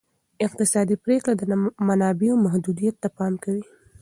اقتصادي 0.45 0.95
پریکړې 1.03 1.33
د 1.37 1.43
منابعو 1.87 2.41
محدودیت 2.45 2.95
ته 3.03 3.07
پام 3.17 3.33
کوي. 3.43 3.63